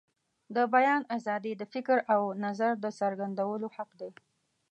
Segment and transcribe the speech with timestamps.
[0.55, 4.11] د بیان آزادي د فکر او نظر د څرګندولو حق دی.